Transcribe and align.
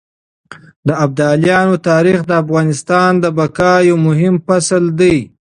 د 0.87 0.89
ابدالیانو 1.05 1.75
تاريخ 1.89 2.19
د 2.25 2.31
افغانستان 2.43 3.11
د 3.23 3.25
بقا 3.37 3.73
يو 3.89 3.95
مهم 4.07 4.35
فصل 4.47 4.83
دی. 4.99 5.17